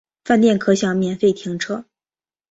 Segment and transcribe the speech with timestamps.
[0.25, 1.85] 饭店可享免费停车